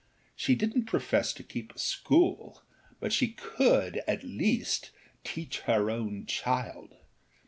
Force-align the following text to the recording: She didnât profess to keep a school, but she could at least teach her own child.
She 0.35 0.55
didnât 0.55 0.87
profess 0.87 1.31
to 1.33 1.43
keep 1.43 1.75
a 1.75 1.77
school, 1.77 2.63
but 2.99 3.13
she 3.13 3.33
could 3.33 4.01
at 4.07 4.23
least 4.23 4.89
teach 5.23 5.59
her 5.59 5.91
own 5.91 6.25
child. 6.25 6.95